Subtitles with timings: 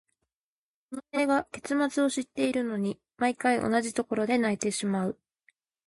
[0.89, 5.19] この映画、結末を知っているのに、毎回同じところで泣いてしまう。